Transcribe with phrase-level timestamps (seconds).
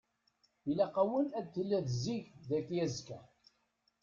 [0.69, 3.19] Ilaq-awen ad tiliḍ zik dagi azekka.